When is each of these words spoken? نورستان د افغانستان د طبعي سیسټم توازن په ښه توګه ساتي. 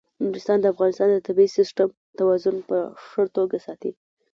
نورستان 0.23 0.57
د 0.61 0.65
افغانستان 0.73 1.07
د 1.11 1.17
طبعي 1.27 1.47
سیسټم 1.57 1.89
توازن 2.19 2.55
په 2.69 2.77
ښه 3.07 3.23
توګه 3.35 3.57
ساتي. 3.65 3.91